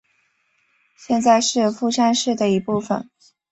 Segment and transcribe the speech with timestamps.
[0.97, 3.07] 现在是富山市的一部分。